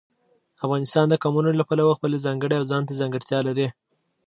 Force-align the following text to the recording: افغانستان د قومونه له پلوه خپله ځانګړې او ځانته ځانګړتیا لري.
افغانستان 0.65 1.05
د 1.09 1.13
قومونه 1.23 1.51
له 1.59 1.63
پلوه 1.69 1.93
خپله 1.97 2.17
ځانګړې 2.25 2.55
او 2.57 2.65
ځانته 2.71 2.93
ځانګړتیا 3.01 3.39
لري. 3.47 3.67